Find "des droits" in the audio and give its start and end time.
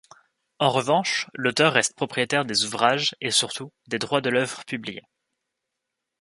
3.85-4.19